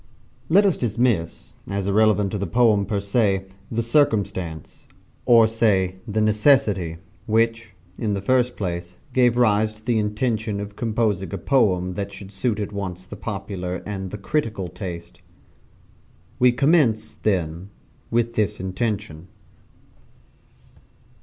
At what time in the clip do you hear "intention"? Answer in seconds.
9.99-10.59, 18.59-19.27